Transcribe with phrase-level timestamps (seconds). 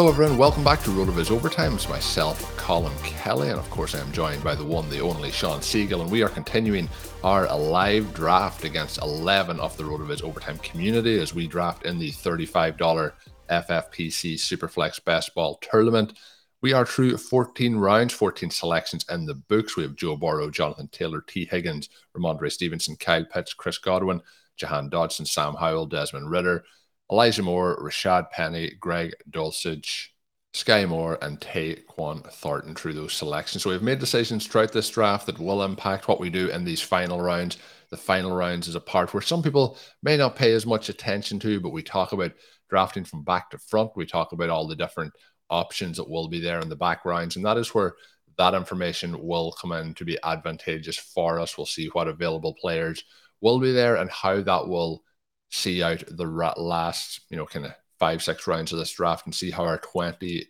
[0.00, 0.38] Hello, everyone.
[0.38, 1.74] Welcome back to RotoViz Overtime.
[1.74, 5.60] It's myself, Colm Kelly, and of course, I'm joined by the one, the only Shawn
[5.60, 6.88] Siegele, and we are continuing
[7.22, 12.12] our live draft against 11 of the RotoViz Overtime community as we draft in the
[12.12, 13.12] $35
[13.50, 16.14] FFPC Superflex Best Ball Tournament.
[16.62, 19.76] We are through 14 rounds, 14 selections in the books.
[19.76, 24.22] We have Joe Burrow, Jonathan Taylor, Tee Higgins, Rhamondre Stevenson, Kyle Pitts, Chris Godwin,
[24.56, 26.64] Jahan Dotson, Sam Howell, Desmond Ridder,
[27.10, 30.08] Elijah Moore, Rashaad Penny, Greg Dulcich,
[30.54, 33.62] Skyy Moore, and Tyquan Thornton through those selections.
[33.62, 36.80] So we've made decisions throughout this draft that will impact what we do in these
[36.80, 37.58] final rounds.
[37.90, 41.40] The final rounds is a part where some people may not pay as much attention
[41.40, 42.32] to, but we talk about
[42.68, 43.96] drafting from back to front.
[43.96, 45.12] We talk about all the different
[45.50, 47.94] options that will be there in the back rounds, and that is where
[48.38, 51.58] that information will come in to be advantageous for us.
[51.58, 53.02] We'll see what available players
[53.40, 55.02] will be there and how that will
[55.50, 59.34] see out the last, you know, kind of five, six rounds of this draft and
[59.34, 60.46] see how our 20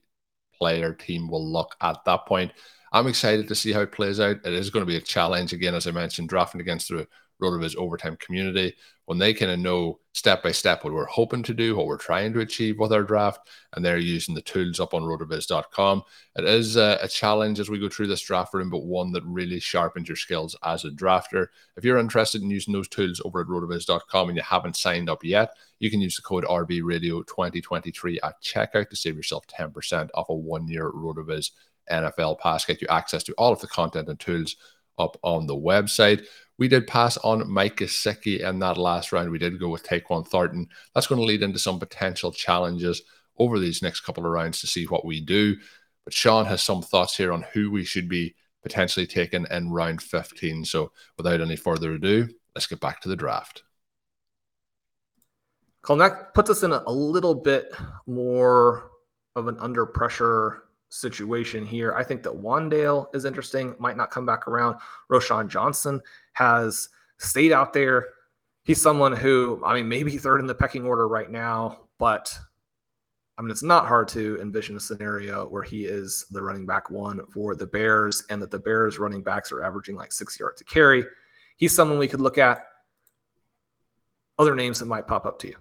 [0.56, 2.52] player team will look at that point.
[2.92, 4.36] I'm excited to see how it plays out.
[4.44, 7.06] It is going to be a challenge again, as I mentioned, drafting against the
[7.40, 8.74] RotoViz overtime community
[9.10, 11.96] when they kind of know step by step what we're hoping to do, what we're
[11.96, 13.40] trying to achieve with our draft,
[13.72, 16.02] and they're using the tools up on rotoviz.com.
[16.36, 19.24] It is a, a, challenge as we go through this draft room, but one that
[19.24, 21.48] really sharpens your skills as a drafter.
[21.76, 25.24] If you're interested in using those tools over at rotoviz.com and you haven't signed up
[25.24, 25.50] yet,
[25.80, 30.68] you can use the code RVRadio2023 at checkout to save yourself 10% off a one
[30.68, 31.50] year RotoViz
[31.90, 34.54] NFL pass, get you access to all of the content and tools
[35.00, 36.26] up on the website.
[36.60, 39.30] We did pass on Mike Gesicki in that last round.
[39.30, 40.68] We did go with Tyquan Thornton.
[40.94, 43.00] That's going to lead into some potential challenges
[43.38, 45.56] over these next couple of rounds to see what we do.
[46.04, 50.02] But Shawn has some thoughts here on who we should be potentially taking in round
[50.02, 50.66] 15.
[50.66, 53.62] So without any further ado, let's get back to the draft.
[55.82, 57.74] Colm, that puts us in a, a little bit
[58.06, 58.90] more
[59.34, 61.94] of an under pressure situation here.
[61.94, 64.76] I think that Wan'Dale is interesting, might not come back around.
[65.10, 66.00] Roschon Johnson
[66.34, 68.08] has stayed out there.
[68.64, 72.36] He's someone who, I mean, maybe third in the pecking order right now, but
[73.38, 76.90] I mean, it's not hard to envision a scenario where he is the running back
[76.90, 80.58] one for the Bears and that the Bears running backs are averaging like six yards
[80.58, 81.04] to carry.
[81.56, 82.66] He's someone we could look at.
[84.38, 85.56] Other names that might pop up to you.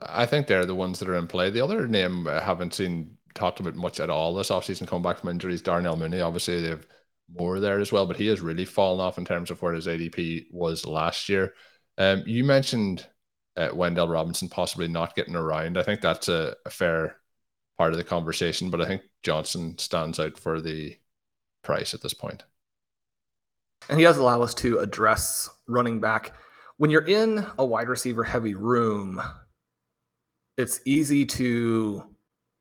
[0.00, 1.50] I think they're the ones that are in play.
[1.50, 5.18] The other name I haven't seen talked about much at all this offseason coming back
[5.18, 5.62] from injuries.
[5.62, 6.86] Darnell Mooney, obviously they've
[7.34, 9.86] more there as well, but he has really fallen off in terms of where his
[9.86, 11.54] ADP was last year.
[11.98, 13.06] Um, you mentioned
[13.56, 15.78] uh, Wan'Dale Robinson possibly not getting around.
[15.78, 17.16] I think that's a, a, fair
[17.78, 20.96] part of the conversation, but I think Johnson stands out for the
[21.62, 22.42] price at this point.
[23.88, 26.34] And he does allow us to address running back.
[26.78, 29.22] When you're in a wide receiver heavy room,
[30.56, 32.13] it's easy to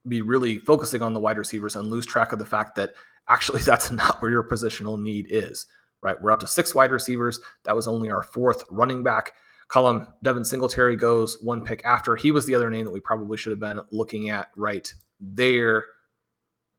[0.08, 2.94] be really focusing on the wide receivers and lose track of the fact that
[3.30, 5.68] actually that's not where your positional need is,
[6.02, 6.22] right?
[6.22, 7.40] We're up to six wide receivers.
[7.64, 9.34] That was only our fourth running back.
[9.70, 12.16] Colm Devin Singletary goes one pick after.
[12.16, 15.86] He was the other name that we probably should have been looking at right there.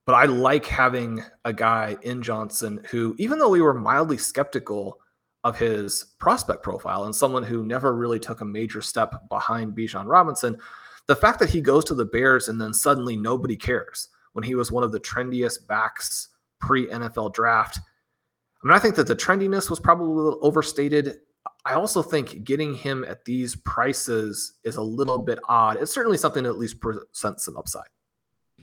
[0.06, 5.00] But I like having a guy in Johnson who, even though we were mildly skeptical
[5.44, 10.06] of his prospect profile and someone who never really took a major step behind Bijan
[10.06, 10.59] Robinson,
[11.06, 14.09] the fact that he goes to the Bears and then suddenly nobody cares.
[14.33, 16.29] when he was one of the trendiest backs
[16.61, 17.79] pre NFL draft.
[17.79, 21.19] I mean, I think that the trendiness was probably a little overstated.
[21.65, 25.77] I also think getting him at these prices is a little bit odd.
[25.81, 27.89] It's certainly something that at least presents some upside.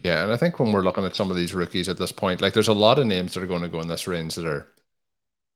[0.04, 2.42] Yeah, and I think when we're looking at some of these rookies at this point,
[2.42, 4.46] like there's a lot of names that are going to go in this range that
[4.46, 4.68] are,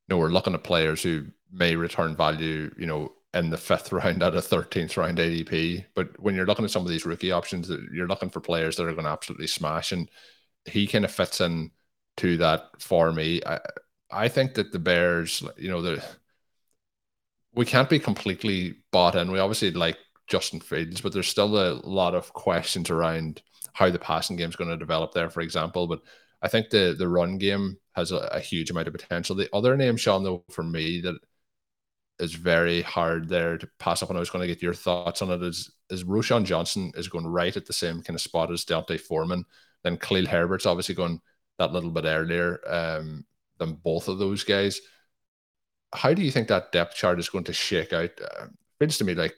[0.07, 3.91] you know, we're looking at players who may return value, you know, in the fifth
[3.91, 5.85] round at a 13th round ADP.
[5.93, 8.87] But when you're looking at some of these rookie options, you're looking for players that
[8.87, 9.91] are going to absolutely smash.
[9.91, 10.09] And
[10.65, 11.71] he kind of fits in
[12.17, 13.41] to that for me.
[13.45, 13.59] I,
[14.09, 16.03] I think that the Bears, you know, the
[17.53, 19.31] we can't be completely bought in.
[19.31, 19.97] We obviously like
[20.27, 23.41] Justin Fields, but there's still a lot of questions around
[23.73, 25.87] how the passing game is going to develop there, for example.
[25.87, 26.01] But
[26.41, 29.35] I think the the run game has a, a huge amount of potential.
[29.35, 31.15] The other name, Shawn, though, for me that
[32.19, 35.21] is very hard there to pass up, and I was going to get your thoughts
[35.21, 35.41] on it.
[35.43, 38.99] Is is Roschon Johnson is going right at the same kind of spot as D'Onta
[38.99, 39.45] Foreman.
[39.83, 41.21] Then Khalil Herbert's obviously going
[41.59, 43.25] that little bit earlier um,
[43.59, 44.81] than both of those guys
[45.95, 48.11] how do you think that depth chart is going to shake out?
[48.21, 48.47] Uh,
[48.79, 49.35] feels to me like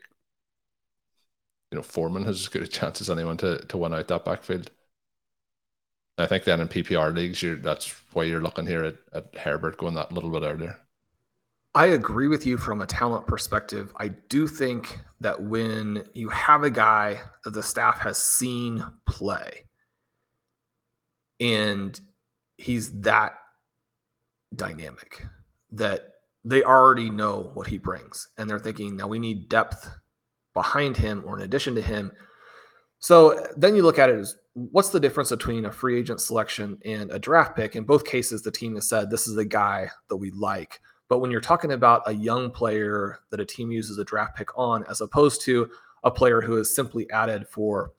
[1.72, 4.26] you know Foreman has as good a chance as anyone to to win out that
[4.26, 4.72] backfield.
[6.18, 9.78] I think then in PPR leagues, you're that's why you're looking here at, at Herbert
[9.78, 10.78] going that little bit earlier.
[11.78, 13.94] I agree with you from a talent perspective.
[14.00, 19.68] I do think that when you have a guy that the staff has seen play
[21.40, 22.02] and
[22.58, 23.36] he's that
[24.56, 25.24] dynamic
[25.72, 26.14] that
[26.44, 29.88] they already know what he brings and they're thinking now we need depth
[30.56, 32.12] behind him or in addition to him.
[32.98, 36.80] So then you look at it as what's the difference between a free agent selection
[36.86, 37.76] and a draft pick?
[37.76, 41.20] In both cases the team has said this is the guy that we like but
[41.20, 44.84] when you're talking about a young player that a team uses a draft pick on
[44.90, 45.70] as opposed to
[46.04, 47.92] a player who is simply added for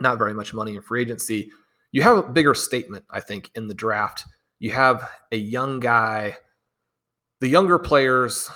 [0.00, 1.50] not very much money in free agency
[1.92, 4.24] you have a bigger statement i think in the draft
[4.58, 6.36] you have a young guy
[7.44, 8.50] the younger players,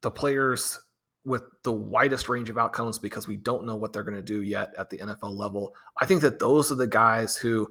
[0.00, 0.80] the players
[1.26, 4.40] with the widest range of outcomes because we don't know what they're going to do
[4.42, 5.74] yet at the NFL level.
[6.00, 7.68] I think that those are the guys who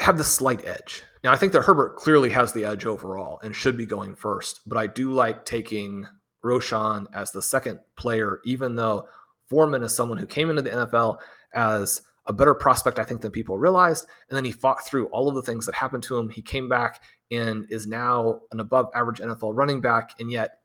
[0.00, 1.02] have the slight edge.
[1.24, 4.60] Now, I think that Herbert clearly has the edge overall and should be going first,
[4.66, 6.06] but I do like taking
[6.44, 9.08] Roschon as the second player, even though
[9.48, 11.18] Foreman is someone who came into the NFL
[11.54, 14.06] as a better prospect, I think, than people realized.
[14.28, 16.28] And then he fought through all of the things that happened to him.
[16.28, 20.14] He came back and is now an above average NFL running back.
[20.20, 20.58] And yet,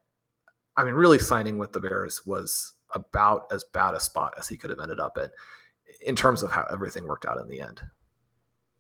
[0.76, 4.58] I mean, really signing with the Bears was about as bad a spot as he
[4.58, 5.30] could have ended up in,
[6.06, 7.82] in terms of how everything worked out in the end.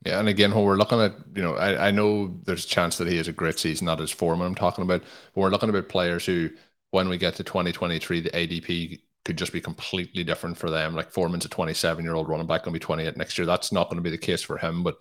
[0.06, 2.98] Yeah, and again, when we're looking at, you know, I, I know there's a chance
[2.98, 5.04] that he has a great season, not as Foreman I'm talking about,
[5.34, 6.50] but we're looking about players who,
[6.90, 10.96] when we get to 2023, the ADP could just be completely different for them.
[10.96, 13.46] Like Foreman's a 27 year old running back, going to be 28 next year.
[13.46, 14.82] That's not going to be the case for him.
[14.84, 14.96] But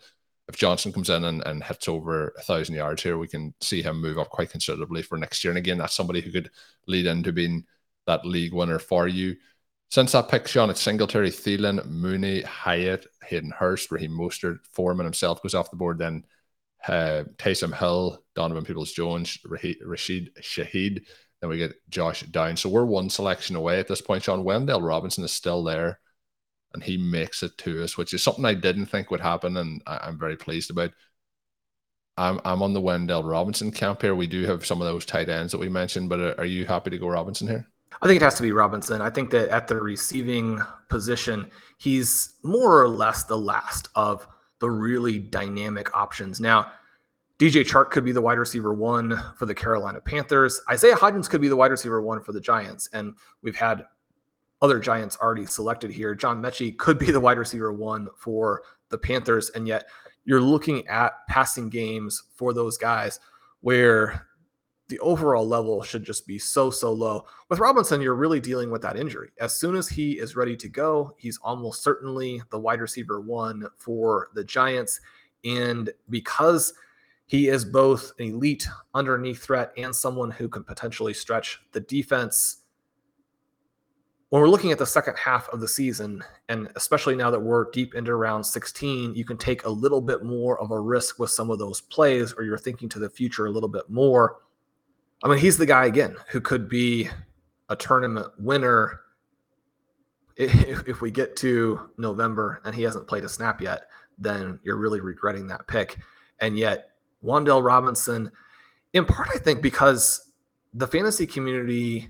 [0.48, 3.80] if Johnson comes in and, and hits over a thousand yards here, we can see
[3.80, 5.50] him move up quite considerably for next year.
[5.50, 6.50] And again, that's somebody who could
[6.86, 7.64] lead into being
[8.06, 9.36] that league winner for you.
[9.90, 15.42] Since that pick, Shawn, it's Singletary, Thielen, Mooney, Hyatt, Hayden Hurst, Raheem Mostert, Foreman himself
[15.42, 15.98] goes off the board.
[15.98, 16.24] Then
[16.86, 21.04] uh, Taysom Hill, Donovan Peoples Jones, Rashid Shaheed,
[21.40, 22.56] then we get Josh Down.
[22.56, 24.22] So we're one selection away at this point.
[24.22, 25.98] Shawn Wan'Dale Robinson is still there,
[26.72, 29.82] and he makes it to us, which is something I didn't think would happen, and
[29.86, 30.92] I, am very pleased about.
[32.16, 34.14] I'm I'm on the Wan'Dale Robinson camp here.
[34.14, 36.66] We do have some of those tight ends that we mentioned, but are, are you
[36.66, 37.66] happy to go Robinson here?
[38.02, 39.02] I think it has to be Robinson.
[39.02, 44.26] I think that at the receiving position, he's more or less the last of
[44.58, 46.40] the really dynamic options.
[46.40, 46.72] Now,
[47.38, 50.60] DJ Chark could be the wide receiver one for the Carolina Panthers.
[50.70, 52.88] Isaiah Hodgins could be the wide receiver one for the Giants.
[52.92, 53.86] And we've had
[54.62, 56.14] other Giants already selected here.
[56.14, 59.50] John Metchie could be the wide receiver one for the Panthers.
[59.50, 59.86] And yet
[60.24, 63.20] you're looking at passing games for those guys
[63.62, 64.26] where
[64.90, 67.24] the overall level should just be so, so low.
[67.48, 69.30] With Robinson, you're really dealing with that injury.
[69.40, 73.66] As soon as he is ready to go, he's almost certainly the wide receiver one
[73.78, 75.00] for the Giants.
[75.44, 76.74] And because
[77.30, 82.56] he is both an elite underneath threat and someone who can potentially stretch the defense.
[84.30, 87.70] When we're looking at the second half of the season, and especially now that we're
[87.70, 91.30] deep into round 16, you can take a little bit more of a risk with
[91.30, 94.38] some of those plays, or you're thinking to the future a little bit more.
[95.22, 97.08] I mean, he's the guy again who could be
[97.68, 99.00] a tournament winner
[100.36, 100.54] if,
[100.88, 103.82] if we get to November and he hasn't played a snap yet,
[104.18, 105.98] then you're really regretting that pick.
[106.40, 106.90] And yet,
[107.24, 108.30] Wan'Dale Robinson,
[108.92, 110.30] in part, I think, because
[110.72, 112.08] the fantasy community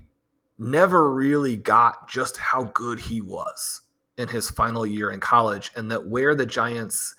[0.57, 3.81] never really got just how good he was.
[4.17, 7.15] in his final year in college, and that where the Giants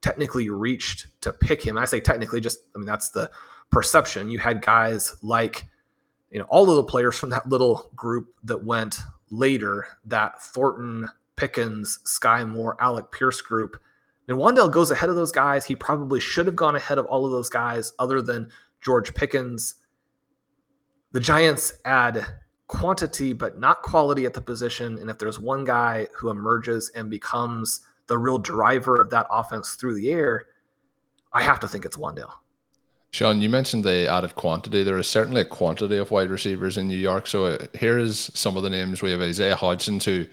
[0.00, 3.30] technically reached to pick him, I say technically, just I mean that's the
[3.70, 4.30] perception.
[4.30, 5.66] You had guys like,
[6.30, 8.98] you know, all of the players from that little group that went
[9.30, 13.80] later, that Thornton, Pickens, Skyy Moore, Alec Pierce group.
[14.28, 15.64] And Wan'Dale goes ahead of those guys.
[15.64, 19.76] He probably should have gone ahead of all of those guys, other than George Pickens.
[21.12, 22.26] The Giants add
[22.66, 24.98] quantity, but not quality at the position.
[24.98, 29.74] And if there's one guy who emerges and becomes the real driver of that offense
[29.74, 30.46] through the air,
[31.32, 32.32] I have to think it's Wan'Dale.
[33.12, 34.82] Shawn, you mentioned the added quantity.
[34.82, 37.26] There is certainly a quantity of wide receivers in New York.
[37.26, 39.00] So uh, here is some of the names.
[39.00, 40.26] We have Isaiah Hodgins, who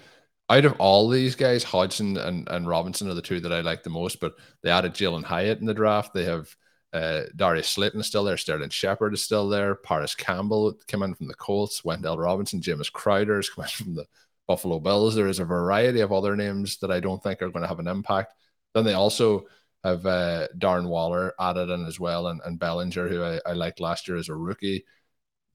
[0.49, 3.83] out of all these guys, Hodgins and, and Robinson are the two that I like
[3.83, 6.13] the most, but they added Jalin Hyatt in the draft.
[6.13, 6.53] They have
[6.91, 8.37] uh, Darius Slayton still there.
[8.37, 9.75] Sterling Shepard is still there.
[9.75, 11.81] Parris Campbell came in from the Colts.
[11.81, 14.05] Wan'Dale Robinson, James Crowder is coming from the
[14.47, 15.15] Buffalo Bills.
[15.15, 17.79] There is a variety of other names that I don't think are going to have
[17.79, 18.33] an impact.
[18.73, 19.47] Then they also
[19.83, 23.79] have uh, Darren Waller added in as well, and, and Bellinger, who I, I liked
[23.79, 24.85] last year as a rookie.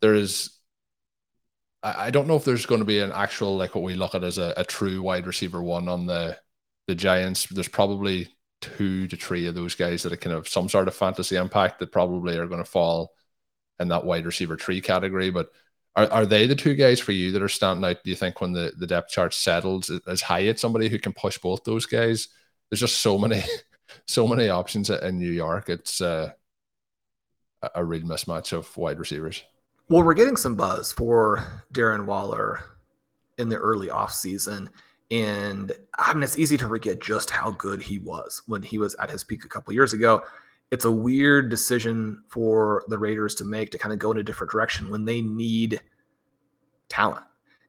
[0.00, 0.50] There is,
[1.82, 4.24] I, don't know if there's going to be an actual like what we look at
[4.24, 6.36] as a, a true wide receiver one on the
[6.86, 7.46] the Giants.
[7.46, 8.28] There's probably
[8.60, 11.78] two to three of those guys that are kind of some sort of fantasy impact
[11.78, 13.14] that probably are going to fall
[13.78, 15.30] in that wide receiver tree category.
[15.30, 15.50] But
[15.96, 18.02] are, are they the two guys for you that are standing out?
[18.02, 21.38] Do you think when the, the depth chart settles is Hyatt, somebody who can push
[21.38, 22.28] both those guys?
[22.70, 23.42] There's just so many,
[24.06, 25.68] so many options in New York.
[25.68, 26.32] It's uh,
[27.74, 29.42] a real mismatch of wide receivers.
[29.88, 32.60] Well, we're getting some buzz for Darren Waller
[33.38, 34.68] in the early offseason.
[35.10, 38.94] And I mean, it's easy to forget just how good he was when he was
[38.96, 40.22] at his peak a couple years ago.
[40.70, 44.22] It's a weird decision for the Raiders to make to kind of go in a
[44.22, 45.80] different direction when they need
[46.90, 47.24] talent.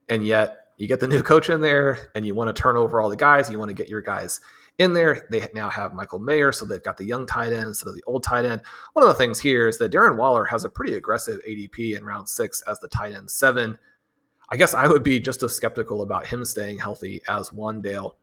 [0.10, 3.00] And yet you get the new coach in there and you want to turn over
[3.00, 4.42] all the guys, you want to get your guys
[4.80, 5.28] in there.
[5.30, 8.04] They now have Michael Mayer, so they've got the young tight end instead of the
[8.08, 8.62] old tight end.
[8.94, 12.04] One of the things here is that Darren Waller has a pretty aggressive ADP in
[12.04, 13.78] round six as the tight end seven.
[14.50, 18.14] I guess I would be just as skeptical about him staying healthy as Wan'Dale.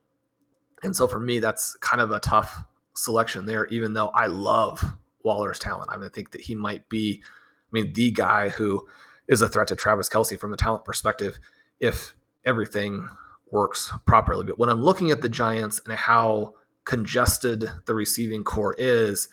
[0.83, 4.83] And so for me, that's kind of a tough selection there, even though I love
[5.23, 5.91] Waller's talent.
[5.93, 8.87] I mean, I think that he might be, I mean, the guy who
[9.29, 11.39] is a threat to Travis Kelce from a talent perspective
[11.81, 13.09] if everything
[13.51, 14.45] works properly.
[14.45, 19.29] But when I'm looking at the Giants and how congested the receiving corps is,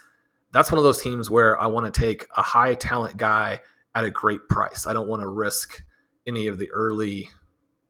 [0.51, 3.59] that's one of those teams where I want to take a high talent guy
[3.95, 4.87] at a great price.
[4.87, 5.83] I don't want to risk
[6.27, 7.29] any of the early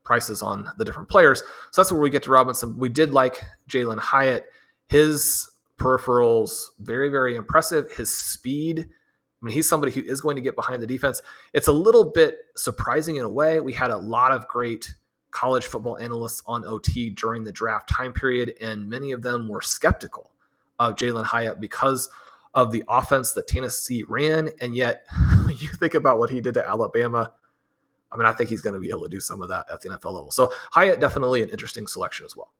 [0.03, 1.41] prices on the different players.
[1.71, 2.77] So that's where we get to Robinson.
[2.77, 4.45] We did like Jalin Hyatt.
[4.87, 7.91] His peripherals, very, very impressive.
[7.91, 8.79] His speed.
[8.79, 11.21] I mean, he's somebody who is going to get behind the defense.
[11.53, 13.59] It's a little bit surprising in a way.
[13.59, 14.93] We had a lot of great
[15.33, 19.61] college football analysts on OT during the draft time period, and many of them were
[19.61, 20.31] skeptical
[20.79, 22.09] of Jalin Hyatt because
[22.53, 24.49] of the offense that Tennessee ran.
[24.61, 25.05] And yet,
[25.47, 27.31] you think about what he did to Alabama,
[28.11, 29.81] I mean, I think he's going to be able to do some of that at
[29.81, 30.31] the NFL level.
[30.31, 32.51] So Hyatt definitely an interesting selection as well.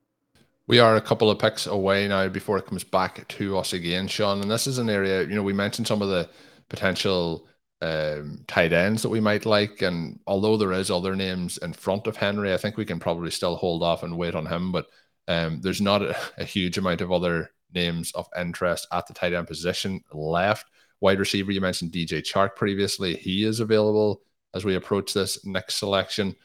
[0.65, 4.07] We are a couple of picks away now before it comes back to us again,
[4.07, 4.41] Shawn.
[4.41, 6.27] And this is an area, you know, we mentioned some of the
[6.69, 7.45] potential
[7.81, 9.81] um, tight ends that we might like.
[9.81, 13.31] And although there is other names in front of Henry, I think we can probably
[13.31, 14.71] still hold off and wait on him.
[14.71, 14.87] But
[15.27, 19.33] um, there's not a, a, huge amount of other names of interest at the tight
[19.33, 20.67] end position left.
[21.01, 23.15] Wide receiver, you mentioned DJ Chark previously.
[23.15, 24.21] He is available
[24.53, 26.35] as we approach this next selection.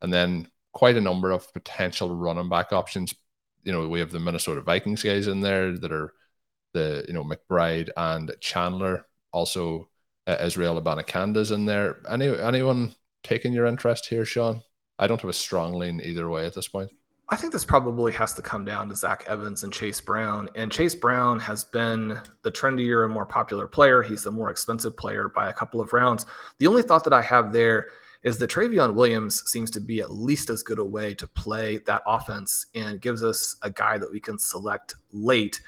[0.00, 3.14] And then quite a number of potential running back options.
[3.64, 6.12] You know, we have the Minnesota Vikings guys in there that are
[6.72, 9.06] the, you know, McBride and Chandler.
[9.32, 9.88] Also,
[10.26, 11.98] uh, Israel Abanikanda in there.
[12.10, 14.62] Any anyone taking your interest here, Shawn?
[14.98, 16.90] I don't have a strong lean either way at this point.
[17.28, 20.48] I think this probably has to come down to Zach Evans and Chase Brown.
[20.54, 24.00] And Chase Brown has been the trendier and more popular player.
[24.00, 26.24] He's the more expensive player by a couple of rounds.
[26.58, 27.88] The only thought that I have there
[28.22, 31.78] is that Trayveon Williams seems to be at least as good a way to play
[31.78, 35.60] that offense and gives us a guy that we can select late.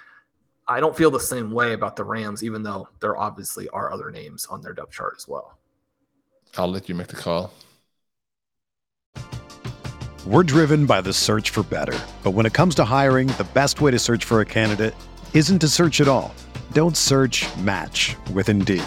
[0.70, 4.10] I don't feel the same way about the Rams, even though there obviously are other
[4.10, 5.58] names on their depth chart as well.
[6.58, 7.54] I'll let you make the call.
[10.26, 11.98] We're driven by the search for better.
[12.22, 14.94] But when it comes to hiring, the best way to search for a candidate
[15.32, 16.34] isn't to search at all.
[16.72, 18.84] Don't search match with Indeed.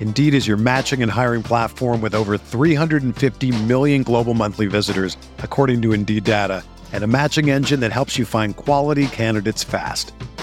[0.00, 5.82] Indeed is your matching and hiring platform with over 350 million global monthly visitors, according
[5.82, 10.14] to Indeed data, and a matching engine that helps you find quality candidates fast.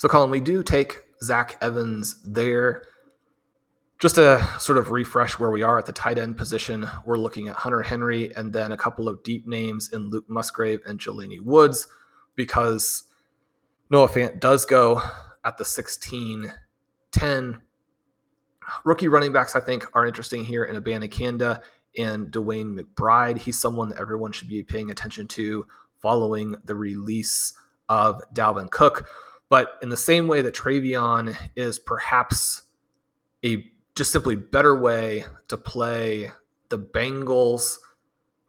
[0.00, 2.84] So, Colm, we do take Zach Evans there.
[3.98, 7.48] Just to sort of refresh where we are at the tight end position, we're looking
[7.48, 11.42] at Hunter Henry and then a couple of deep names in Luke Musgrave and Jelani
[11.42, 11.86] Woods
[12.34, 13.02] because
[13.90, 15.02] Noah Fant does go
[15.44, 16.50] at the 16
[17.12, 17.60] 10.
[18.86, 21.60] Rookie running backs, I think, are interesting here in Abanikanda
[21.98, 23.36] and DeWayne McBride.
[23.36, 25.66] He's someone that everyone should be paying attention to
[26.00, 27.52] following the release
[27.90, 29.06] of Dalvin Cook.
[29.50, 32.62] But in the same way that Trayveon is perhaps
[33.44, 36.30] a just simply better way to play
[36.70, 37.76] the Bengals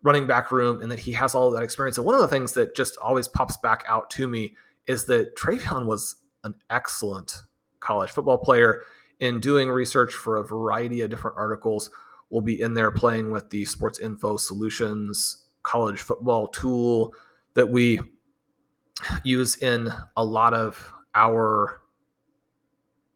[0.03, 1.98] running back room and that he has all that experience.
[1.98, 4.55] And one of the things that just always pops back out to me
[4.88, 7.36] is that Trayveon was an excellent
[7.79, 8.84] college football player
[9.20, 11.89] in doing research for a variety of different articles.
[12.29, 17.13] We'll be in there playing with the Sports Info Solutions college football tool
[17.53, 18.00] that we
[19.24, 21.81] use in a lot of our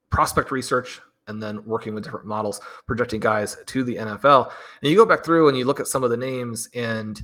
[0.09, 4.51] prospect research and then working with different models, projecting guys to the NFL.
[4.81, 7.21] And you go back through and you look at some of the names and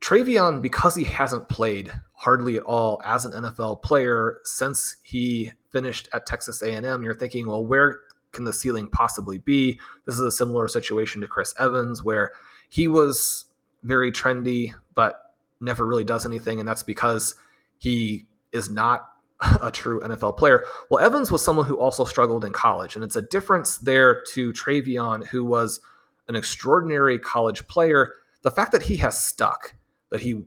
[0.00, 6.08] Trayveon, because he hasn't played hardly at all as an NFL player since he finished
[6.12, 9.78] at Texas A&M, you're thinking, well, where can the ceiling possibly be?
[10.06, 12.32] This is a similar situation to Chris Evans, where
[12.68, 13.46] he was
[13.82, 15.27] very trendy, but
[15.60, 16.60] never really does anything.
[16.60, 17.34] And that's because
[17.78, 19.08] he is not
[19.62, 20.64] a true NFL player.
[20.90, 24.52] Well, Evans was someone who also struggled in college, and it's a difference there to
[24.52, 25.80] Trayveon, who was
[26.28, 28.14] an extraordinary college player.
[28.42, 29.74] The fact that he has stuck,
[30.10, 30.42] that he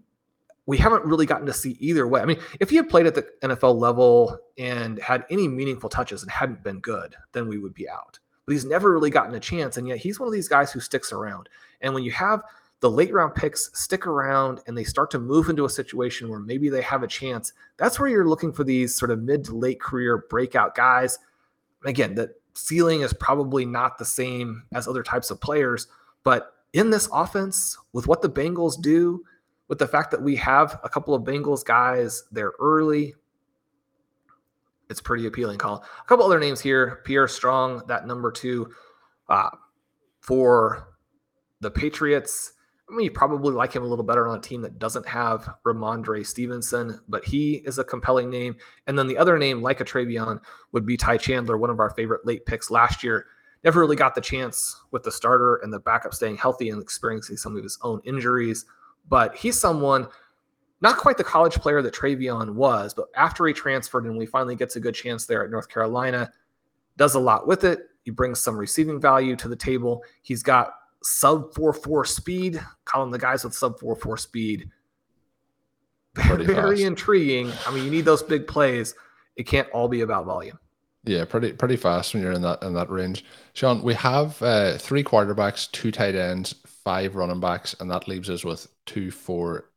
[0.68, 2.22] we haven't really gotten to see either way.
[2.22, 6.22] I mean, if he had played at the NFL level and had any meaningful touches
[6.22, 8.20] and hadn't been good, then we would be out.
[8.46, 10.80] But he's never really gotten a chance, and yet he's one of these guys who
[10.80, 11.50] sticks around.
[11.82, 12.42] And when you have
[12.82, 16.40] the late round picks stick around and they start to move into a situation where
[16.40, 19.56] maybe they have a chance, that's where you're looking for these sort of mid to
[19.56, 21.20] late career breakout guys.
[21.86, 25.88] Again, the ceiling is probably not the same as other types of players,
[26.24, 29.24] but in this offense, with what the Bengals do,
[29.68, 33.14] with the fact that we have a couple of Bengals guys there early,
[34.90, 35.58] it's pretty appealing.
[35.58, 38.72] Call a couple other names here: Pierre Strong, that number two
[39.30, 39.50] uh,
[40.20, 40.96] for
[41.62, 42.54] the Patriots.
[42.92, 45.50] I mean, you probably like him a little better on a team that doesn't have
[45.66, 48.58] Rhamondre Stevenson, but he is a compelling name.
[48.86, 50.42] And then the other name, like a Trayveon,
[50.74, 53.28] would be Ty Chandler, one of our favorite late picks last year.
[53.64, 57.38] Never really got the chance with the starter and the backup staying healthy and experiencing
[57.38, 58.66] some of his own injuries.
[59.08, 60.08] But he's someone,
[60.82, 64.56] not quite the college player that Trayveon was, but after he transferred and we finally
[64.56, 66.30] gets a good chance there at North Carolina,
[66.98, 67.88] does a lot with it.
[68.04, 70.04] He brings some receiving value to the table.
[70.24, 72.62] He's got sub 4-4 speed.
[72.86, 74.70] Calling the guys with sub 4-4 speed.
[76.16, 77.52] Very, very intriguing.
[77.66, 78.96] I mean, you need those big plays.
[79.36, 80.60] It can't all be about volume.
[81.04, 83.26] Yeah, pretty pretty fast when you're in that in that range.
[83.54, 88.30] Shawn, we have uh, three quarterbacks, two tight ends, five running backs, and that leaves
[88.30, 89.72] us with two, four,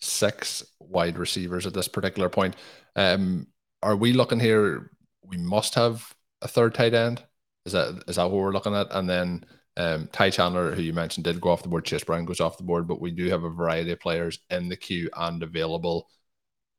[0.00, 2.56] six wide receivers at this particular point.
[2.96, 3.48] Um,
[3.82, 4.90] are we looking here?
[5.22, 7.22] We must have a third tight end.
[7.66, 8.86] Is that is that what we're looking at?
[8.92, 9.44] And then
[9.76, 11.84] um, Ty Chandler, who you mentioned, did go off the board.
[11.84, 14.68] Chase Brown goes off the board, but we do have a variety of players in
[14.68, 16.08] the queue and available.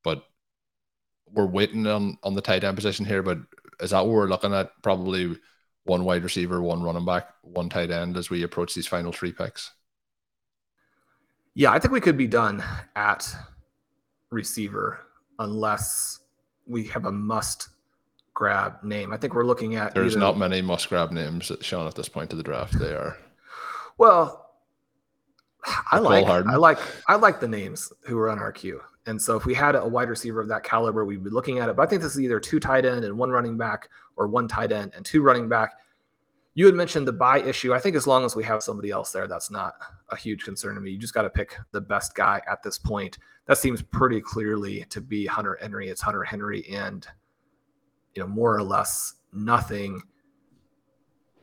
[0.04, 0.24] But
[1.32, 3.24] we're waiting on on the tight end position here.
[3.24, 3.40] But
[3.80, 4.72] is that what we're looking at?
[4.84, 5.38] Probably
[5.86, 9.32] one wide receiver, one running back, one tight end as we approach these final three
[9.32, 9.72] picks.
[11.56, 12.64] Yeah, I think we could be done
[12.96, 13.28] at
[14.32, 15.00] receiver
[15.40, 16.20] unless
[16.66, 17.70] we have a must
[18.34, 19.14] grab name.
[19.14, 21.96] I think we're looking at There's either- not many must grab names, that Shawn, at
[21.96, 22.78] this point of the draft.
[22.80, 23.18] They are.
[23.98, 24.50] Well,
[25.66, 26.52] I Nicole like Harden.
[26.52, 28.82] I like I like the names who are on our queue.
[29.06, 31.70] And so if we had a wide receiver of that caliber, we'd be looking at
[31.70, 31.76] it.
[31.76, 34.48] But I think this is either two tight end and one running back, or one
[34.48, 35.74] tight end and two running back.
[36.56, 37.74] You had mentioned the bye issue.
[37.74, 39.74] I think as long as we have somebody else there, that's not
[40.10, 40.92] a huge concern to me.
[40.92, 43.18] You just got to pick the best guy at this point.
[43.48, 45.90] That seems pretty clearly to be Hunter Henry.
[45.90, 47.06] It's Hunter Henry and
[48.16, 50.02] you know more or less nothing.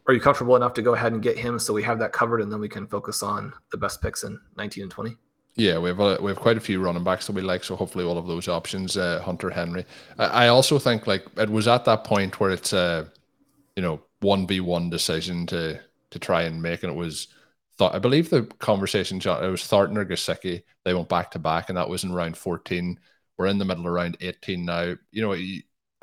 [0.07, 2.41] Are you comfortable enough to go ahead and get him so we have that covered
[2.41, 5.17] and then we can focus on the best picks in 19 and 20?
[5.57, 7.77] Yeah, we have a, we have quite a few running backs that we like, so
[7.77, 8.97] hopefully all of those options.
[8.97, 9.85] Uh, Hunter Henry.
[10.19, 13.11] I, I also think like it was at that point where it's a
[13.77, 15.81] you know one v one decision to
[16.11, 17.29] to try and make, and it was
[17.77, 17.95] thought.
[17.95, 20.63] I believe the conversation John it was Thornton or Gesicki.
[20.85, 22.99] They went back to back, and that was in round fourteen.
[23.37, 24.95] We're in the middle of round eighteen now.
[25.11, 25.35] You know,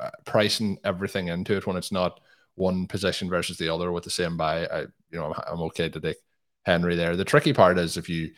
[0.00, 2.20] Uh, pricing everything into it when it's not
[2.54, 4.66] one position versus the other with the same bye.
[4.66, 6.18] I you know I'm, I'm okay to take
[6.64, 7.16] Henry there.
[7.16, 8.30] The tricky part is if you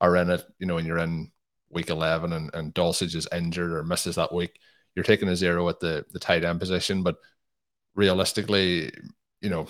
[0.00, 1.30] are in it, you know, and you're in
[1.70, 4.58] week 11 and, and Dulcich is injured or misses that week,
[4.94, 7.02] you're taking a zero at the, the tight end position.
[7.02, 7.16] But
[7.94, 8.92] realistically,
[9.40, 9.66] you know,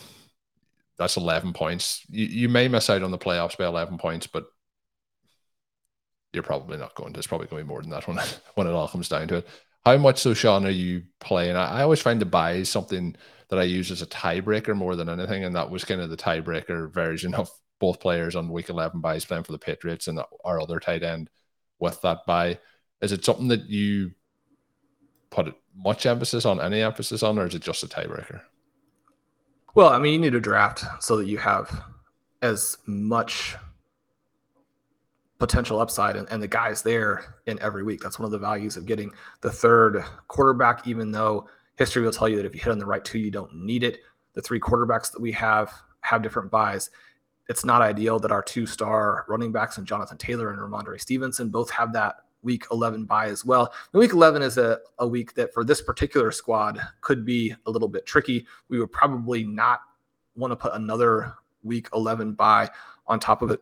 [0.98, 2.04] that's 11 points.
[2.08, 4.44] You, you may miss out on the playoffs by 11 points, but
[6.32, 7.18] you're probably not going to.
[7.18, 8.18] It's probably going to be more than that when,
[8.54, 9.48] when it all comes down to it.
[9.84, 11.56] How much so, Shawn, are you playing?
[11.56, 13.16] I, I always find the bye is something
[13.48, 15.44] that I use as a tiebreaker more than anything.
[15.44, 19.24] And that was kind of the tiebreaker version of both players on week 11 byes
[19.24, 21.28] playing for the Patriots and our other tight end
[21.80, 22.58] with that bye.
[23.00, 24.12] Is it something that you
[25.30, 28.42] put much emphasis on, any emphasis on, or is it just a tiebreaker?
[29.74, 31.82] Well, I mean, you need a draft so that you have
[32.40, 33.56] as much
[35.42, 38.00] potential upside and, and the guys there in every week.
[38.00, 42.28] That's one of the values of getting the third quarterback, even though history will tell
[42.28, 43.98] you that if you hit on the right two, you don't need it.
[44.34, 46.90] The three quarterbacks that we have have different byes.
[47.48, 51.48] It's not ideal that our two star running backs and Jonathan Taylor and Rhamondre Stevenson
[51.48, 53.72] both have that week 11 bye as well.
[53.92, 57.70] And week 11 is a, a week that for this particular squad could be a
[57.70, 58.46] little bit tricky.
[58.68, 59.80] We would probably not
[60.36, 62.70] want to put another week 11 bye
[63.08, 63.60] on top of it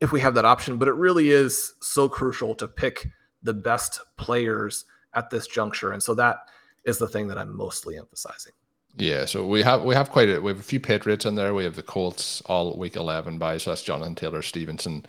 [0.00, 3.08] if we have that option, but it really is so crucial to pick
[3.42, 4.84] the best players
[5.14, 5.92] at this juncture.
[5.92, 6.38] And so that
[6.84, 8.52] is the thing that I'm mostly emphasizing.
[8.96, 11.54] Yeah, so we have we have quite a we have a few Patriots in there.
[11.54, 15.04] We have the Colts all week eleven bye so that's Jonathan Taylor Stevenson.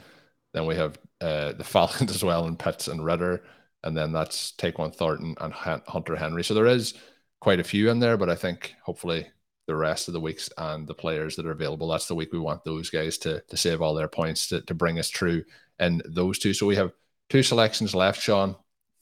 [0.54, 3.44] Then we have uh, the Falcons as well, and Pitts and Ridder,
[3.84, 6.44] and then that's Tyquan Thornton and Hunter Henry.
[6.44, 6.94] So there is
[7.40, 9.28] quite a few in there, but I think hopefully
[9.70, 12.40] the rest of the weeks and the players that are available, that's the week we
[12.40, 15.44] want those guys to to save all their points to, to bring us through.
[15.78, 16.92] And those two, so we have
[17.30, 18.20] two selections left.
[18.20, 18.56] Shawn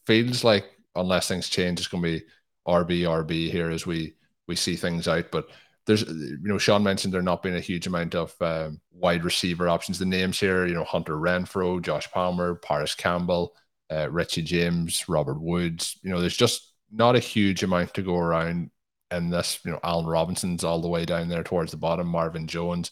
[0.06, 2.26] feels like unless things change, it's going to be
[2.68, 4.16] RB RB here as we
[4.50, 5.32] we see things out.
[5.32, 5.48] But
[5.86, 9.70] there's, you know, Shawn mentioned there not being a huge amount of um, wide receiver
[9.70, 9.98] options.
[9.98, 13.56] The names here, you know, Hunter Renfrow, Josh Palmer, Parris Campbell,
[13.90, 15.98] uh, Richie James, Robert Woods.
[16.04, 18.70] You know, there's just not a huge amount to go around.
[19.10, 22.48] And this, you know, Allen Robinson's all the way down there towards the bottom, Marvin
[22.48, 22.92] Jones.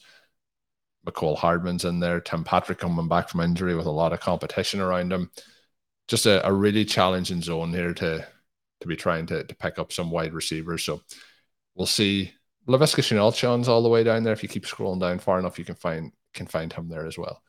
[1.06, 4.82] Mecole Hardman's in there, Tim Patrick coming back from injury with a lot of competition
[4.82, 5.30] around him.
[6.08, 8.28] Just a, a really challenging zone here to
[8.82, 10.84] to be trying to, to pick up some wide receivers.
[10.84, 11.02] So
[11.76, 12.34] we'll see.
[12.68, 14.34] Laviska Shenault Sean's all the way down there.
[14.34, 17.18] If you keep scrolling down far enough, you can find can find him there as
[17.18, 17.42] well.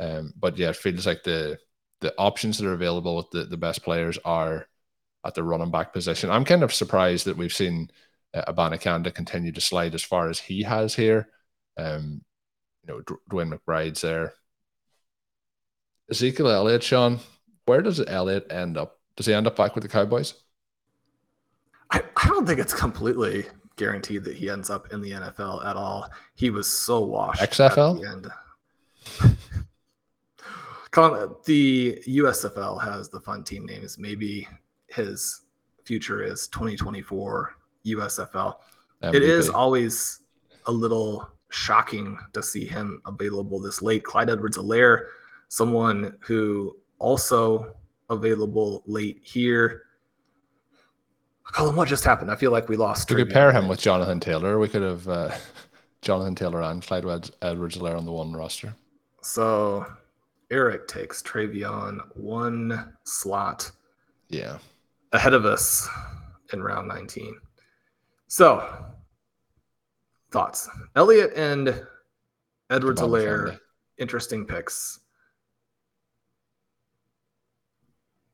[0.00, 1.58] Um, but yeah, it feels like the
[2.00, 4.66] the options that are available with the, the best players are
[5.24, 6.30] at the running back position.
[6.30, 7.90] I'm kind of surprised that we've seen
[8.34, 11.28] uh, Abanikanda continue to slide as far as he has here.
[11.76, 12.22] Um,
[12.86, 14.34] you know, D- DeWayne McBride's there.
[16.10, 17.20] Ezekiel Elliott, Shawn,
[17.66, 18.98] where does Elliott end up?
[19.16, 20.34] Does he end up back with the Cowboys?
[21.90, 25.76] I, I don't think it's completely guaranteed that he ends up in the NFL at
[25.76, 26.08] all.
[26.34, 27.42] He was so washed.
[27.42, 27.96] XFL?
[27.96, 29.38] At the end.
[30.92, 33.98] Colm, the USFL has the fun team names.
[33.98, 34.46] Maybe
[34.88, 35.42] his
[35.84, 37.54] future is 2024
[37.86, 38.54] USFL.
[39.02, 39.14] MVP.
[39.14, 40.20] It is always
[40.66, 44.04] a little shocking to see him available this late.
[44.04, 45.06] Clyde Edwards-Helaire,
[45.48, 47.74] someone who also
[48.10, 49.82] available late here.
[51.52, 52.30] Colm, what just happened?
[52.30, 53.10] I feel like we lost.
[53.10, 54.58] We could pair him with Jonathan Taylor.
[54.58, 55.30] We could have uh,
[56.02, 57.04] Jonathan Taylor and Clyde
[57.42, 58.74] Edwards-Helaire on the one roster.
[59.20, 59.84] So
[60.50, 63.70] Eric takes Trayveon one slot
[64.28, 64.58] Yeah.
[65.12, 65.88] ahead of us
[66.52, 67.34] in round 19.
[68.32, 68.66] So,
[70.30, 70.66] thoughts?
[70.96, 71.84] Elliot and
[72.70, 73.58] Edwards-Helaire,
[73.98, 75.00] interesting picks.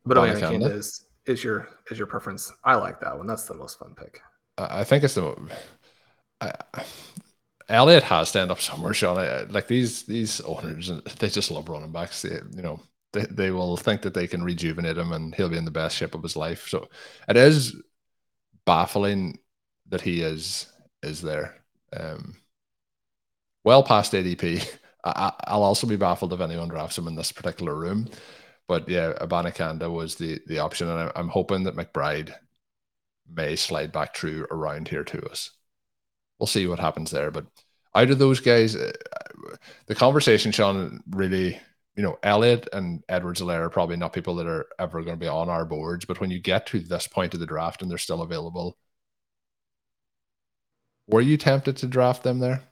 [0.06, 0.66] But Kabbalah Abanikanda Kanda?
[0.66, 2.52] is is your is your preference.
[2.62, 3.26] I like that one.
[3.26, 4.20] That's the most fun pick.
[4.56, 5.34] I think it's the.
[6.40, 6.52] I,
[7.68, 9.48] Elliott has to end up somewhere, Shawn.
[9.50, 12.22] Like these these owners, they just love running backs.
[12.22, 12.80] They, you know,
[13.12, 15.96] they, they will think that they can rejuvenate him and he'll be in the best
[15.96, 16.68] shape of his life.
[16.68, 16.88] So
[17.28, 17.74] it is
[18.64, 19.40] baffling
[19.88, 20.66] that he is
[21.02, 21.62] is there.
[21.92, 22.36] Um,
[23.64, 24.68] well past ADP.
[25.04, 28.08] I, will also be baffled if anyone drafts him in this particular room.
[28.66, 32.34] But yeah, Abanikanda was the the option, and I'm hoping that McBride
[33.30, 35.50] may slide back through around here to us.
[36.38, 37.30] We'll see what happens there.
[37.30, 37.46] But
[37.94, 38.92] out of those guys, uh,
[39.86, 41.58] the conversation, Shawn, really,
[41.96, 45.28] you know, Elliott and Edwards-Helaire are probably not people that are ever going to be
[45.28, 46.04] on our boards.
[46.04, 48.76] But when you get to this point of the draft and they're still available,
[51.08, 52.62] were you tempted to draft them there?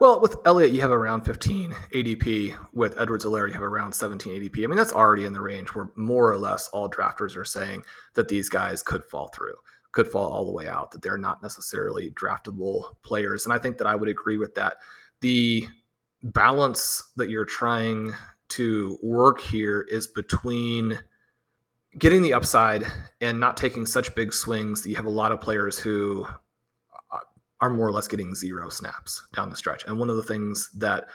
[0.00, 2.56] Well, with Elliott, you have around 15 ADP.
[2.72, 4.64] With Edwards-Helaire, you have around 17 ADP.
[4.64, 7.84] I mean, that's already in the range where more or less all drafters are saying
[8.14, 9.54] that these guys could fall through,
[9.92, 13.46] could fall all the way out, that they're not necessarily draftable players.
[13.46, 14.78] And I think that I would agree with that.
[15.20, 15.68] The
[16.24, 18.12] balance that you're trying
[18.48, 20.98] to work here is between
[21.98, 22.86] getting the upside
[23.20, 26.26] and not taking such big swings that you have a lot of players who
[27.62, 29.84] are more or less getting zero snaps down the stretch.
[29.86, 31.06] And one of the things that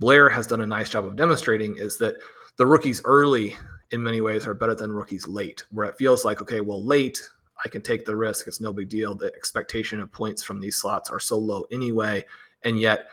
[0.00, 2.16] Blair has done a nice job of demonstrating is that
[2.56, 3.56] the rookies early
[3.92, 7.22] in many ways are better than rookies late, where it feels like, okay, well, late,
[7.64, 8.48] I can take the risk.
[8.48, 9.14] It's no big deal.
[9.14, 12.24] The expectation of points from these slots are so low anyway.
[12.64, 13.06] And yet,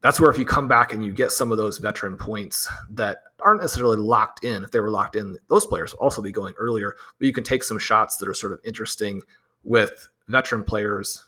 [0.00, 3.22] that's where if you come back and you get some of those veteran points that
[3.40, 6.96] aren't necessarily locked in, if they were locked in, those players also be going earlier,
[7.18, 9.22] but you can take some shots that are sort of interesting
[9.62, 11.24] with veteran players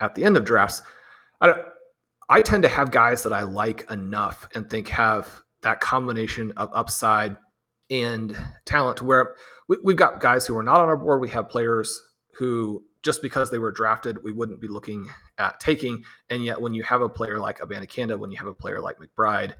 [0.00, 0.82] at the end of drafts.
[1.40, 1.54] I,
[2.28, 5.28] I tend to have guys that I like enough and think have
[5.62, 7.36] that combination of upside
[7.90, 9.34] and talent where
[9.68, 11.20] we, we've got guys who are not on our board.
[11.20, 15.08] We have players who just because they were drafted, we wouldn't be looking
[15.38, 16.04] at taking.
[16.30, 18.96] And yet, when you have a player like Abanikanda, when you have a player like
[18.98, 19.54] McBride,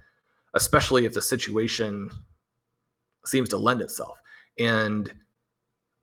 [0.55, 2.11] especially if the situation
[3.25, 4.19] seems to lend itself.
[4.59, 5.13] And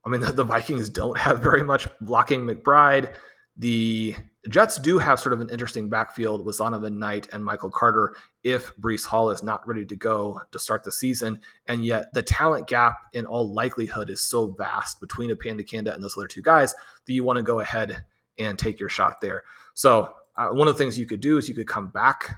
[0.06, 3.13] I mean, the, the Vikings don't have very much blocking McBride.
[3.58, 4.15] The
[4.50, 8.76] Jets do have sort of an interesting backfield with Zonovan Knight and Michael Carter if
[8.78, 11.39] Breece Hall is not ready to go to start the season.
[11.68, 16.18] And yet the talent gap in all likelihood is so vast between Abanikanda and those
[16.18, 18.04] other two guys that you want to go ahead
[18.38, 19.44] and take your shot there.
[19.74, 22.38] So uh, one of the things you could do is you could come back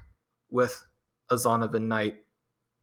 [0.49, 0.85] with
[1.29, 2.17] a Zonovan Knight.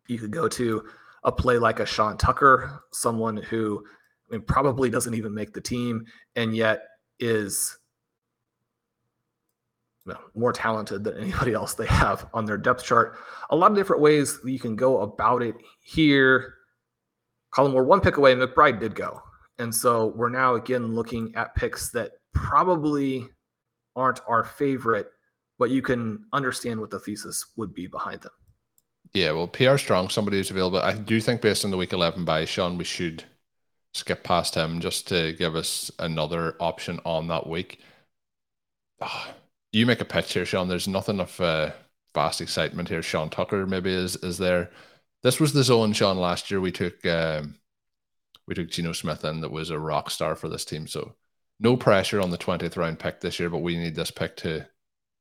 [0.08, 0.84] You could go to
[1.22, 3.82] a play like a Sean Tucker, someone who
[4.28, 6.04] I mean, probably doesn't even make the team
[6.36, 6.82] and yet
[7.20, 7.78] is
[10.34, 13.18] more talented than anybody else they have on their depth chart.
[13.50, 16.54] A lot of different ways you can go about it here.
[17.54, 18.34] Colm, we're one pick away.
[18.34, 19.22] McBride did go.
[19.58, 23.28] And so we're now again looking at picks that probably
[23.96, 25.10] aren't our favorite,
[25.58, 28.32] but you can understand what the thesis would be behind them.
[29.12, 30.80] Yeah, well, Pierre Strong, somebody who's available.
[30.80, 33.22] I do think based on the week 11 bye Shawn, we should
[33.92, 37.80] skip past him just to give us another option on that week.
[39.00, 39.28] Oh,
[39.74, 40.68] you make a pitch here, Shawn.
[40.68, 41.72] There's nothing of uh,
[42.14, 43.02] vast excitement here.
[43.02, 44.70] Sean Tucker maybe is is there.
[45.22, 46.18] This was the zone, Shawn.
[46.18, 47.56] Last year we took um,
[48.46, 50.86] we took Geno Smith in that was a rock star for this team.
[50.86, 51.14] So
[51.60, 54.66] no pressure on the twentieth round pick this year, but we need this pick to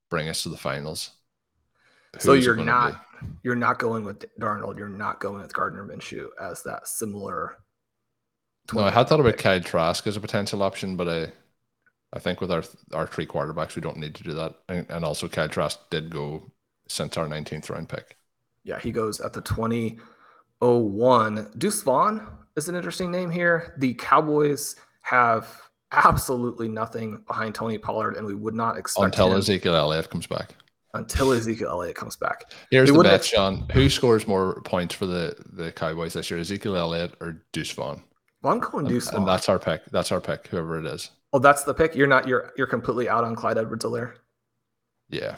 [0.09, 1.11] bring us to the finals.
[2.19, 3.05] So you're not
[3.41, 4.77] you're not going with Darnold.
[4.77, 7.57] You're not going with Gardner Minshew as that similar.
[8.73, 11.31] No, I had thought about Kyle Trask as a potential option, but I
[12.13, 14.55] I think with our our three quarterbacks, we don't need to do that.
[14.69, 16.51] And, and also, Kyle Trask did go
[16.87, 18.15] since our 19th round pick.
[18.63, 21.51] Yeah, he goes at the 2001.
[21.57, 23.73] Deuce Vaughn is an interesting name here.
[23.79, 25.59] The Cowboys have
[25.91, 30.55] absolutely nothing behind Tony Pollard, and we would not expect until Ezekiel Elliott comes back.
[30.93, 32.53] Until Ezekiel Elliott comes back.
[32.69, 33.65] Here's we the bet, Shawn.
[33.73, 38.03] Who scores more points for the the Cowboys this year, Ezekiel Elliott or Deuce Vaughn?
[38.43, 39.21] Well, I'm going Deuce and, Vaughn.
[39.21, 39.81] And that's our pick.
[39.91, 41.09] That's our pick, whoever it is.
[41.33, 41.95] Oh, that's the pick.
[41.95, 42.27] You're not.
[42.27, 44.13] You're you're completely out on Clyde Edwards-Helaire.
[45.09, 45.35] Yeah.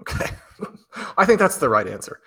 [0.00, 0.30] Okay.
[1.18, 2.20] I think that's the right answer.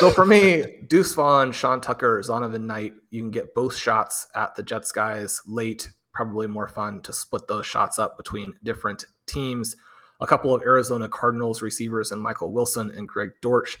[0.00, 4.54] so for me, Deuce Vaughn, Sean Tucker, Zonovan Knight, you can get both shots at
[4.54, 5.90] the Jets guys late.
[6.14, 9.76] Probably more fun to split those shots up between different teams.
[10.20, 13.78] A couple of Arizona Cardinals receivers and Michael Wilson and Greg Dortch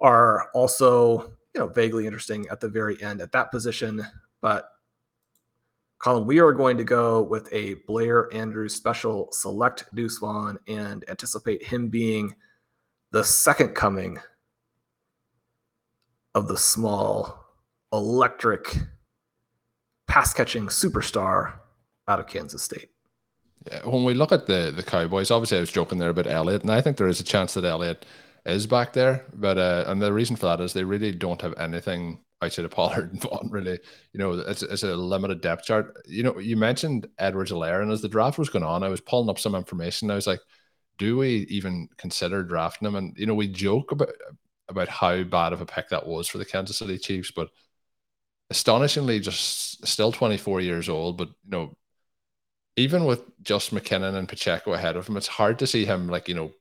[0.00, 4.06] are also, you know, vaguely interesting at the very end at that position.
[4.40, 4.68] But
[6.06, 11.04] Colm, we are going to go with a Blair Andrews special select Deuce Vaughn and
[11.08, 12.32] anticipate him being
[13.10, 14.16] the second coming
[16.36, 17.44] of the small
[17.92, 18.76] electric
[20.06, 21.54] pass catching superstar
[22.06, 22.90] out of Kansas State.
[23.82, 26.70] When we look at the the Cowboys, obviously I was joking there about Elliott, and
[26.70, 28.06] I think there is a chance that Elliott
[28.44, 29.24] is back there.
[29.34, 32.70] But uh, and the reason for that is they really don't have anything outside of
[32.70, 33.48] Pollard and Vaughn.
[33.50, 33.78] Really,
[34.12, 35.96] you know, it's it's a limited depth chart.
[36.06, 39.28] You know, you mentioned Edwards-Helaire, and as the draft was going on, I was pulling
[39.28, 40.10] up some information.
[40.10, 40.40] I was like,
[40.98, 42.96] do we even consider drafting him?
[42.96, 44.12] And you know, we joke about
[44.68, 47.50] about how bad of a pick that was for the Kansas City Chiefs, but
[48.50, 51.76] astonishingly, just still 24 years old, but you know
[52.76, 56.28] even with just McKinnon and Pacheco ahead of him, it's hard to see him like,
[56.28, 56.52] you know,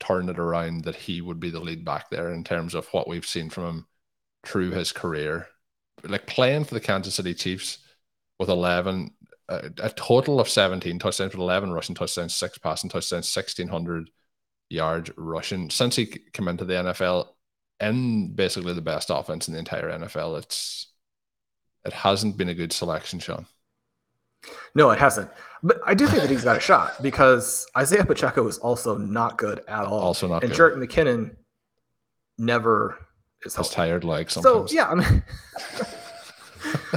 [0.00, 3.06] turn it around that he would be the lead back there in terms of what
[3.06, 3.86] we've seen from him
[4.44, 5.48] through his career.
[6.04, 7.78] Like playing for the Kansas City Chiefs
[8.38, 9.10] with 11,
[9.48, 14.10] a, a total of 17 touchdowns with 11 rushing touchdowns, six passing touchdowns, 1,600
[14.68, 15.70] yards rushing.
[15.70, 17.28] Since he came into the NFL
[17.80, 20.88] in basically the best offense in the entire NFL, it's
[21.84, 23.46] it hasn't been a good selection, Shawn.
[24.74, 25.30] No, it hasn't.
[25.62, 29.38] But I do think that he's got a shot because Isaiah Pacheco is also not
[29.38, 30.00] good at all.
[30.00, 30.58] Also not and good.
[30.58, 31.36] Jerick McKinnon
[32.38, 32.98] never
[33.44, 35.22] is tired legs So yeah, I mean,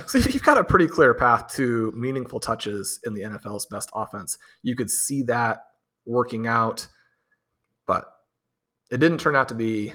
[0.08, 4.38] so you've got a pretty clear path to meaningful touches in the NFL's best offense.
[4.64, 5.60] You could see that
[6.06, 6.88] working out,
[7.88, 8.06] but
[8.92, 9.94] it didn't turn out to be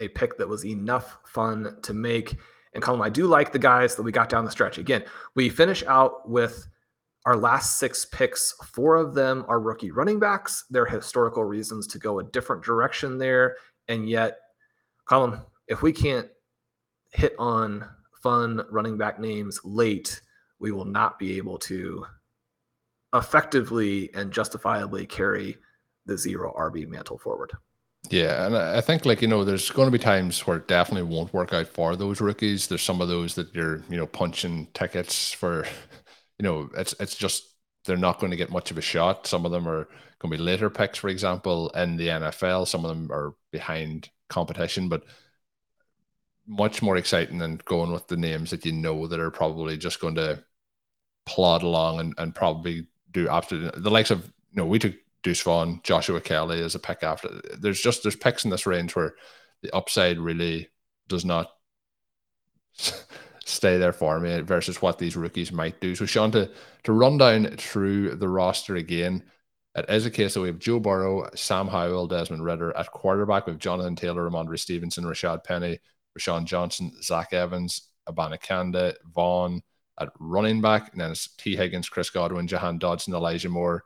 [0.00, 2.36] a pick that was enough fun to make.
[2.74, 4.78] And Colm, I do like the guys that we got down the stretch.
[4.78, 6.66] Again, we finish out with
[7.24, 8.52] our last six picks.
[8.64, 10.64] Four of them are rookie running backs.
[10.70, 13.56] There are historical reasons to go a different direction there.
[13.88, 14.38] And yet,
[15.08, 16.28] Colm, if we can't
[17.12, 17.88] hit on
[18.22, 20.20] fun running back names late,
[20.58, 22.04] we will not be able to
[23.14, 25.56] effectively and justifiably carry
[26.06, 27.52] the zero RB mantle forward.
[28.10, 31.14] Yeah, and I think like you know, there's going to be times where it definitely
[31.14, 32.68] won't work out for those rookies.
[32.68, 35.66] There's some of those that you're you know punching tickets for.
[36.38, 37.44] You know, it's it's just
[37.86, 39.26] they're not going to get much of a shot.
[39.26, 42.68] Some of them are going to be later picks, for example, in the NFL.
[42.68, 45.04] Some of them are behind competition, but
[46.46, 50.00] much more exciting than going with the names that you know that are probably just
[50.00, 50.42] going to
[51.24, 55.42] plod along and, and probably do absolutely the likes of you know we took Deuce
[55.42, 57.28] Vaughn, Joshua Kelley as a pick after.
[57.58, 59.16] There's just there's picks in this range where
[59.62, 60.68] the upside really
[61.08, 61.50] does not
[63.44, 65.94] stay there for me versus what these rookies might do.
[65.96, 66.50] So Shawn, to
[66.84, 69.24] to run down through the roster again,
[69.74, 73.46] it is a case that we have Joe Burrow, Sam Howell, Desmond Ridder at quarterback.
[73.46, 75.80] Have Jonathan Taylor, Rhamondre Stevenson, Rashaad Penny,
[76.16, 79.62] Roschon Johnson, Zach Evans, Abanikanda, Vaughn
[79.98, 83.82] at running back, and then it's Tee Higgins, Chris Godwin, Jahan Dotson, Elijah Moore,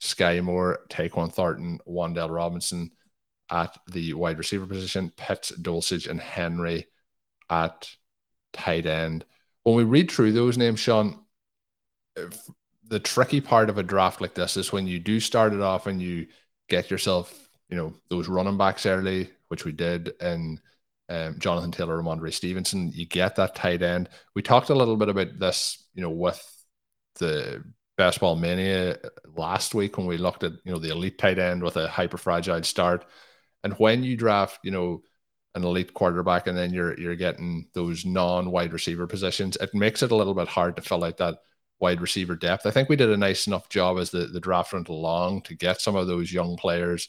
[0.00, 2.90] Skyy Moore, Tyquan Thornton, Wan'Dale Robinson
[3.50, 6.86] at the wide receiver position, Pitts, Dulcich, and Henry
[7.50, 7.88] at
[8.52, 9.24] tight end.
[9.64, 11.24] When we read through those names, Shawn,
[12.86, 15.86] the tricky part of a draft like this is when you do start it off
[15.86, 16.28] and you
[16.68, 20.60] get yourself, you know, those running backs early, which we did in
[21.10, 22.92] um, Jonathan Taylor, Rhamondre Stevenson.
[22.94, 24.08] You get that tight end.
[24.34, 26.40] We talked a little bit about this, you know, with
[27.18, 27.64] the
[27.98, 28.96] best ball mania
[29.36, 32.16] last week when we looked at, you know, the elite tight end with a hyper
[32.16, 33.04] fragile start.
[33.64, 35.02] And when you draft, you know,
[35.56, 40.02] an elite quarterback and then you're you're getting those non wide receiver positions, it makes
[40.04, 41.38] it a little bit hard to fill out that
[41.80, 42.66] wide receiver depth.
[42.66, 45.56] I think we did a nice enough job as the, the draft went along to
[45.56, 47.08] get some of those young players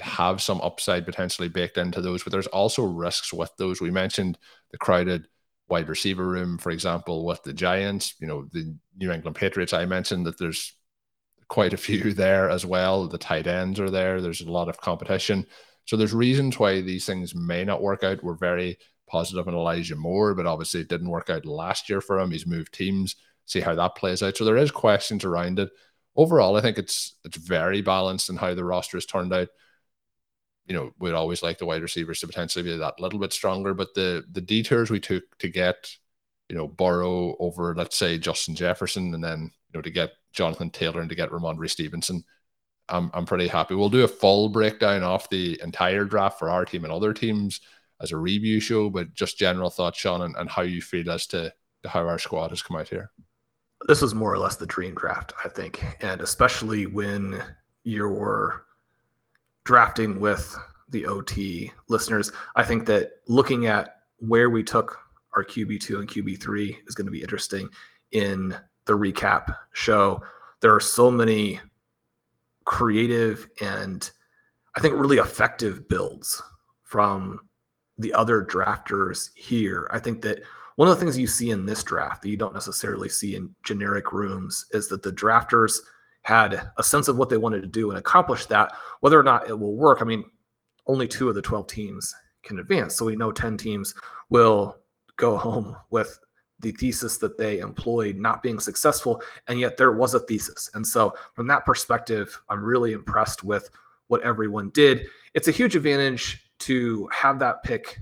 [0.00, 3.80] have some upside potentially baked into those, but there's also risks with those.
[3.80, 4.38] We mentioned
[4.70, 5.26] the crowded
[5.68, 9.72] wide receiver room, for example, with the Giants, you know, the New England Patriots.
[9.72, 10.74] I mentioned that there's
[11.48, 13.06] quite a few there as well.
[13.06, 14.20] The tight ends are there.
[14.20, 15.46] There's a lot of competition.
[15.84, 18.22] So there's reasons why these things may not work out.
[18.22, 22.18] We're very positive on Elijah Moore, but obviously it didn't work out last year for
[22.18, 22.30] him.
[22.30, 23.16] He's moved teams.
[23.46, 24.36] See how that plays out.
[24.36, 25.70] So there is questions around it.
[26.14, 29.48] Overall, I think it's it's very balanced in how the roster has turned out.
[30.68, 33.74] You know, we'd always like the wide receivers to potentially be that little bit stronger,
[33.74, 35.90] but the the detours we took to get,
[36.48, 40.70] you know, Burrow over, let's say Justin Jefferson, and then you know to get Jonathan
[40.70, 42.22] Taylor and to get Rhamondre Stevenson,
[42.88, 43.74] I'm I'm pretty happy.
[43.74, 47.60] We'll do a full breakdown of the entire draft for our team and other teams
[48.00, 51.26] as a review show, but just general thoughts, Shawn, and, and how you feel as
[51.28, 51.52] to,
[51.82, 53.10] to how our squad has come out here.
[53.86, 55.84] this was more or less the dream draft, I think.
[56.00, 57.42] And especially when
[57.84, 58.64] you're
[59.68, 60.56] drafting with
[60.88, 64.98] the OT listeners, I think that looking at where we took
[65.36, 67.68] our QB2 and QB3 is going to be interesting
[68.12, 68.56] in
[68.86, 70.22] the recap show.
[70.62, 71.60] There are so many
[72.64, 74.10] creative and
[74.74, 76.42] I think really effective builds
[76.82, 77.38] from
[77.98, 79.86] the other drafters here.
[79.92, 80.40] I think that
[80.76, 83.54] one of the things you see in this draft that you don't necessarily see in
[83.64, 85.80] generic rooms is that the drafters
[86.28, 88.74] had a sense of what they wanted to do and accomplish that.
[89.00, 90.24] Whether or not it will work, I mean,
[90.86, 92.94] only two of the 12 teams can advance.
[92.94, 93.94] So we know 10 teams
[94.28, 94.76] will
[95.16, 96.20] go home with
[96.60, 99.22] the thesis that they employed not being successful.
[99.46, 100.68] And yet there was a thesis.
[100.74, 103.70] And so, from that perspective, I'm really impressed with
[104.08, 105.06] what everyone did.
[105.32, 108.00] It's a huge advantage to have that pick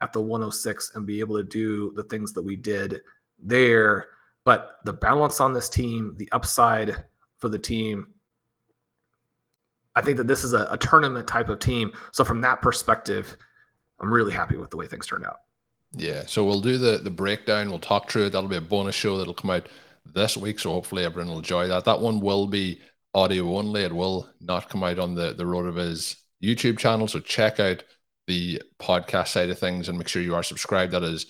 [0.00, 3.00] at the 106 and be able to do the things that we did
[3.38, 4.08] there.
[4.44, 7.04] But the balance on this team, the upside
[7.44, 8.06] for the team,
[9.94, 11.92] I think that this is a, a tournament type of team.
[12.10, 13.36] So, from that perspective,
[14.00, 15.40] I'm really happy with the way things turned out.
[15.92, 17.68] Yeah, so we'll do the the breakdown.
[17.68, 18.30] We'll talk through it.
[18.30, 19.68] That'll be a bonus show that'll come out
[20.06, 20.58] this week.
[20.58, 21.84] So hopefully everyone will enjoy that.
[21.84, 22.80] That one will be
[23.12, 23.82] audio only.
[23.82, 27.08] It will not come out on the the RotoViz YouTube channel.
[27.08, 27.84] So check out
[28.26, 30.92] the podcast side of things and make sure you are subscribed.
[30.92, 31.26] That is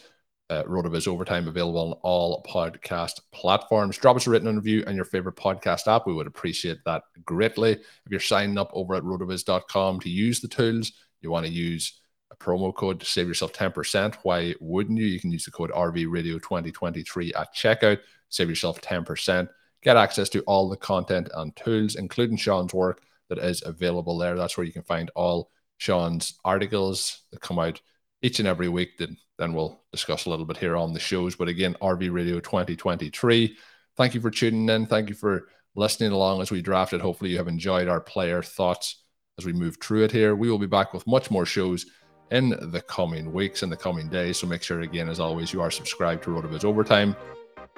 [0.51, 3.97] uh, RotoViz Overtime available on all podcast platforms.
[3.97, 6.07] Drop us a written review and your favorite podcast app.
[6.07, 7.73] We would appreciate that greatly.
[7.73, 12.01] If you're signing up over at rotoviz.com to use the tools, you want to use
[12.31, 14.17] a promo code to save yourself 10%.
[14.23, 15.07] Why wouldn't you?
[15.07, 19.49] You can use the code RV Radio 2023 at checkout, save yourself 10%.
[19.83, 24.37] Get access to all the content and tools, including Shawn's work that is available there.
[24.37, 27.81] That's where you can find all Shawn's articles that come out
[28.25, 28.97] each and every week.
[28.99, 31.37] Then, then we'll discuss a little bit here on the shows.
[31.37, 33.55] But again, RV Radio 2023.
[33.97, 34.87] Thank you for tuning in.
[34.87, 37.03] Thank you for listening along as we drafted.
[37.03, 39.05] Hopefully, you have enjoyed our player thoughts
[39.39, 40.35] as we move through it here.
[40.35, 41.85] We will be back with much more shows
[42.31, 44.39] in the coming weeks and the coming days.
[44.39, 47.15] So make sure, again, as always, you are subscribed to RotoViz Overtime.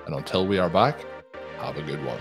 [0.06, 1.04] And until we are back,
[1.58, 2.20] have a good one.